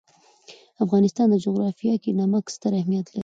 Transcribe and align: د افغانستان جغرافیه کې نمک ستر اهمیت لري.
د 0.75 0.77
افغانستان 0.85 1.29
جغرافیه 1.45 1.95
کې 2.03 2.11
نمک 2.19 2.45
ستر 2.55 2.71
اهمیت 2.79 3.07
لري. 3.09 3.19